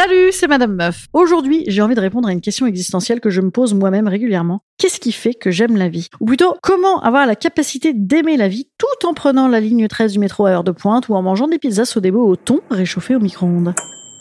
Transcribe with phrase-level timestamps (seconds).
[0.00, 1.08] Salut, c'est Madame Meuf.
[1.12, 4.60] Aujourd'hui, j'ai envie de répondre à une question existentielle que je me pose moi-même régulièrement.
[4.78, 6.06] Qu'est-ce qui fait que j'aime la vie?
[6.20, 10.12] Ou plutôt, comment avoir la capacité d'aimer la vie tout en prenant la ligne 13
[10.12, 13.16] du métro à heure de pointe ou en mangeant des pizzas Sodebo au thon réchauffées
[13.16, 13.74] au micro-ondes?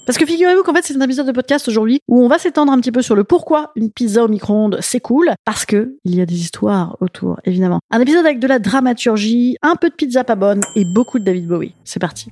[0.08, 2.73] Parce que figurez-vous qu'en fait, c'est un épisode de podcast aujourd'hui où on va s'étendre
[2.73, 6.16] un petit peu sur le pourquoi une pizza au micro-ondes c'est cool, parce que il
[6.16, 7.81] y a des histoires autour, évidemment.
[7.91, 11.23] Un épisode avec de la dramaturgie, un peu de pizza pas bonne et beaucoup de
[11.23, 11.75] David Bowie.
[11.84, 12.31] C'est parti.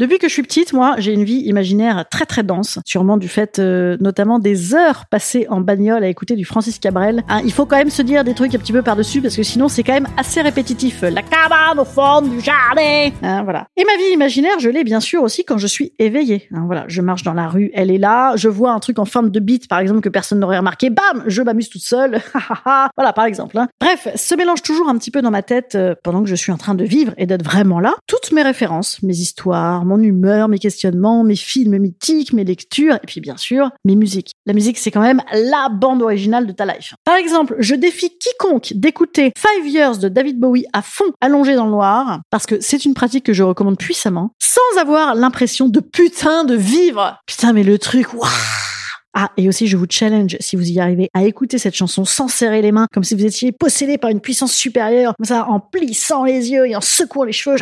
[0.00, 3.28] Depuis que je suis petite, moi, j'ai une vie imaginaire très très dense, sûrement du
[3.28, 7.22] fait euh, notamment des heures passées en bagnole à écouter du Francis Cabrel.
[7.28, 9.42] Hein, il faut quand même se dire des trucs un petit peu par-dessus parce que
[9.42, 11.02] sinon c'est quand même assez répétitif.
[11.02, 13.66] La cabane au fond du jardin hein, Voilà.
[13.76, 16.48] Et ma vie imaginaire, je l'ai bien sûr aussi quand je suis éveillée.
[16.54, 19.04] Hein, voilà, je marche dans la rue, elle est là, je vois un truc en
[19.04, 22.22] forme de bite par exemple que personne n'aurait remarqué, bam, je m'amuse toute seule.
[22.96, 23.58] voilà, par exemple.
[23.58, 23.68] Hein.
[23.78, 26.52] Bref, se mélange toujours un petit peu dans ma tête euh, pendant que je suis
[26.52, 27.92] en train de vivre et d'être vraiment là.
[28.06, 33.06] Toutes mes références, mes histoires, mon humeur, mes questionnements, mes films mythiques, mes lectures, et
[33.06, 34.32] puis bien sûr, mes musiques.
[34.46, 36.94] La musique, c'est quand même la bande originale de ta life.
[37.04, 41.64] Par exemple, je défie quiconque d'écouter Five Years de David Bowie à fond, allongé dans
[41.64, 45.80] le noir, parce que c'est une pratique que je recommande puissamment, sans avoir l'impression de
[45.80, 47.18] putain de vivre.
[47.26, 48.69] Putain, mais le truc, waouh
[49.14, 52.28] ah, et aussi, je vous challenge, si vous y arrivez, à écouter cette chanson sans
[52.28, 55.58] serrer les mains, comme si vous étiez possédé par une puissance supérieure, comme ça, en
[55.58, 57.56] plissant les yeux et en secouant les cheveux.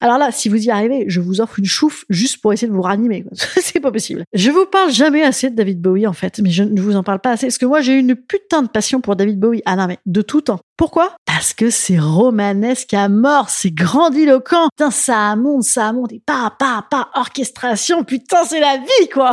[0.00, 2.72] Alors là, si vous y arrivez, je vous offre une chouffe juste pour essayer de
[2.72, 3.24] vous ranimer.
[3.60, 4.24] C'est pas possible.
[4.32, 7.02] Je vous parle jamais assez de David Bowie, en fait, mais je ne vous en
[7.02, 9.62] parle pas assez, parce que moi, j'ai une putain de passion pour David Bowie.
[9.66, 10.60] Ah non, mais de tout temps.
[10.76, 11.16] Pourquoi?
[11.26, 14.68] Parce que c'est romanesque à mort, c'est grandiloquent.
[14.76, 19.30] Putain, ça monte, ça monte, et pas, pas, pas, orchestration, putain, c'est la vie, quoi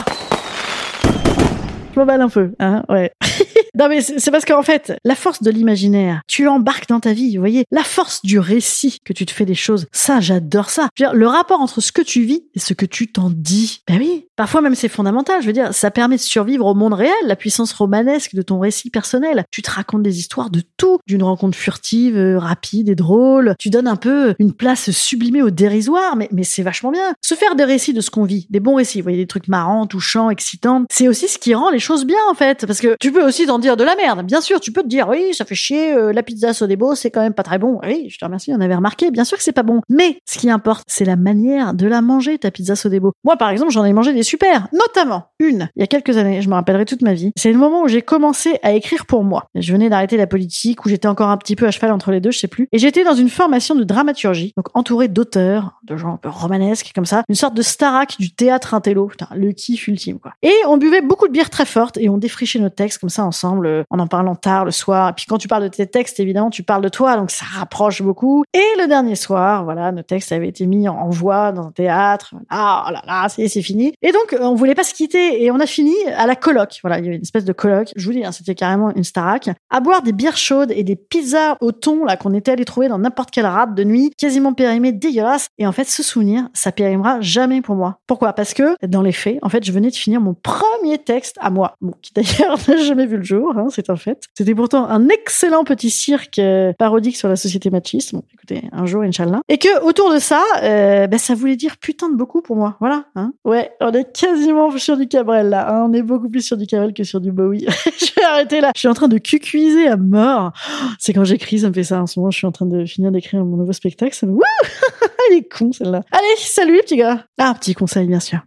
[2.00, 3.12] m'emballe un peu, hein, ouais.
[3.78, 7.36] non mais c'est parce qu'en fait, la force de l'imaginaire, tu l'embarques dans ta vie,
[7.36, 7.66] vous voyez?
[7.72, 10.90] La force du récit que tu te fais des choses, ça, j'adore ça.
[10.96, 13.30] Je veux dire, le rapport entre ce que tu vis et ce que tu t'en
[13.30, 13.82] dis.
[13.88, 15.42] Ben oui, parfois même c'est fondamental.
[15.42, 18.58] Je veux dire, ça permet de survivre au monde réel, la puissance romanesque de ton
[18.60, 19.44] récit personnel.
[19.52, 23.54] Tu te racontes des histoires de tout, d'une rencontre furtive, euh, rapide et drôle.
[23.60, 27.16] Tu donnes un peu une place sublimée au dérisoire, mais, mais c'est vachement bien.
[27.22, 29.50] Se faire des récits de ce qu'on vit, des bons récits, vous voyez, des trucs
[29.50, 32.66] marrants, touchants, excitants, c'est aussi ce qui rend les choses bien en fait.
[32.66, 34.26] Parce que tu peux aussi t'en dire de la merde.
[34.26, 37.12] Bien sûr, tu peux te dire, oui, ça fait chier, euh, la pizza Sodebo, c'est
[37.12, 37.82] quand même pas très bon.
[37.84, 39.12] Oui, je te remercie, on avait remarqué.
[39.12, 39.82] Bien sûr que c'est pas bon.
[39.90, 43.12] Mais ce qui importe, c'est la manière de la manger, ta pizza Sodebo.
[43.26, 44.68] Moi, par exemple, j'en ai mangé des super.
[44.72, 47.32] Notamment une, il y a quelques années, je me rappellerai toute ma vie.
[47.36, 49.46] C'est le moment où j'ai commencé à écrire pour moi.
[49.56, 52.20] Je venais d'arrêter la politique, où j'étais encore un petit peu à cheval entre les
[52.20, 52.68] deux, je sais plus.
[52.72, 56.92] Et j'étais dans une formation de dramaturgie, donc entouré d'auteurs, de gens un peu romanesques
[56.94, 59.08] comme ça, une sorte de starac du théâtre intello.
[59.08, 60.34] Putain, le kiff ultime, quoi.
[60.44, 63.26] Et on buvait beaucoup de bière très forte et on défrichait nos textes comme ça
[63.26, 65.10] ensemble, euh, en en parlant tard le soir.
[65.10, 67.46] Et puis quand tu parles de tes textes, évidemment, tu parles de toi, donc ça
[67.46, 68.44] rapproche beaucoup.
[68.54, 72.36] Et le dernier soir, voilà, nos textes avaient été mis en voix dans un théâtre.
[72.50, 73.94] Ah oh là là, c'est fini.
[74.40, 76.80] On voulait pas se quitter et on a fini à la coloc.
[76.82, 77.92] Voilà, il y avait une espèce de coloc.
[77.96, 79.50] Je vous dis, hein, c'était carrément une starac.
[79.70, 82.88] À boire des bières chaudes et des pizzas au thon là qu'on était allé trouver
[82.88, 85.50] dans n'importe quelle rade de nuit, quasiment périmé, dégueulasse.
[85.58, 88.00] Et en fait, ce souvenir, ça périmera jamais pour moi.
[88.08, 88.34] Pourquoi?
[88.34, 91.50] Parce que dans les faits, en fait, je venais de finir mon premier texte à
[91.50, 94.24] moi, bon, qui d'ailleurs n'a jamais vu le jour, hein, c'est un fait.
[94.38, 98.14] C'était pourtant un excellent petit cirque euh, parodique sur la société machiste.
[98.14, 99.42] Bon, écoutez, un jour, Inch'Allah.
[99.50, 102.78] Et que autour de ça, euh, ben, ça voulait dire putain de beaucoup pour moi.
[102.80, 103.06] Voilà.
[103.16, 105.70] Hein ouais, on quasiment sur du Cabrel là.
[105.74, 105.86] hein.
[105.90, 107.66] On est beaucoup plus sur du Cabrel que sur du Bowie.
[108.00, 108.72] je vais arrêter là.
[108.76, 110.52] Je suis en train de cucuiser à mort.
[111.00, 112.32] C'est quand j'écris, ça me fait ça en ce moment.
[112.32, 114.14] Je suis en train de finir d'écrire mon nouveau spectacle.
[114.16, 114.34] Ça me...
[114.34, 114.42] Wouh
[115.32, 116.04] Elle est con celle-là.
[116.12, 117.26] Allez, salut les petits gars.
[117.38, 118.40] Ah, petit conseil bien sûr.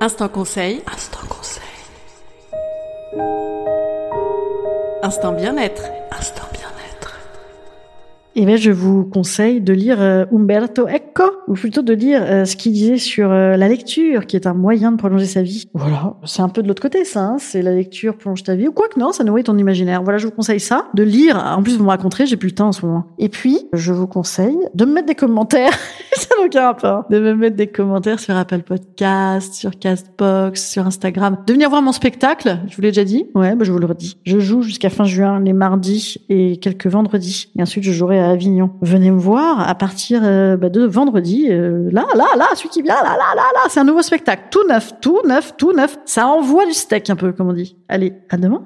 [0.00, 0.80] Instant conseil.
[0.92, 1.62] Instant conseil.
[5.02, 5.82] Instant bien-être.
[6.18, 7.18] Instant bien-être.
[8.36, 12.44] Et ben, je vous conseille de lire euh, Umberto Eco, ou plutôt de lire euh,
[12.44, 15.68] ce qu'il disait sur euh, la lecture, qui est un moyen de prolonger sa vie.
[15.74, 17.20] Voilà, c'est un peu de l'autre côté, ça.
[17.24, 17.36] hein.
[17.40, 20.02] C'est la lecture prolonge ta vie, ou quoi que non, ça nourrit ton imaginaire.
[20.04, 21.36] Voilà, je vous conseille ça, de lire.
[21.36, 23.06] En plus, vous me raconterez, j'ai plus le temps en ce moment.
[23.18, 25.72] Et puis, je vous conseille de me mettre des commentaires.
[26.12, 27.04] ça n'a aucun rapport.
[27.10, 31.38] De me mettre des commentaires sur Apple Podcast, sur Castbox, sur Instagram.
[31.48, 32.58] De venir voir mon spectacle.
[32.68, 33.26] Je vous l'ai déjà dit.
[33.34, 34.18] Ouais, bah, je vous le redis.
[34.24, 37.50] Je joue jusqu'à fin juin, les mardis et quelques vendredis.
[37.58, 38.70] Et ensuite, je jouerai à Avignon.
[38.82, 41.39] Venez me voir à partir euh, bah, de vendredi.
[41.48, 43.60] Euh, là, là, là, celui qui vient, là, là, là, là.
[43.68, 44.44] C'est un nouveau spectacle.
[44.50, 45.98] Tout neuf, tout neuf, tout neuf.
[46.04, 47.76] Ça envoie du steak un peu, comme on dit.
[47.88, 48.62] Allez, à demain.